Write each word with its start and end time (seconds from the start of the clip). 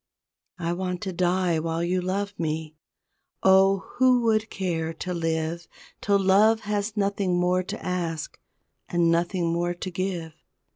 I 0.57 0.73
want 0.73 1.01
to 1.01 1.13
die 1.13 1.59
while 1.59 1.83
you 1.83 2.01
love 2.01 2.33
me 2.39 2.75
Oh, 3.43 3.85
who 3.99 4.21
would 4.21 4.49
care 4.49 4.93
to 4.95 5.13
live 5.13 5.67
Till 6.01 6.17
love 6.17 6.61
has 6.61 6.97
nothing 6.97 7.37
more 7.39 7.61
to 7.61 7.85
ask 7.85 8.39
And 8.89 9.11
nothing 9.11 9.53
more 9.53 9.75
to 9.75 9.91
give! 9.91 10.33